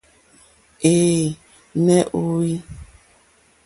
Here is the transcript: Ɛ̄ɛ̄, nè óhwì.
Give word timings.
Ɛ̄ɛ̄, 0.93 1.25
nè 1.85 1.95
óhwì. 2.19 2.51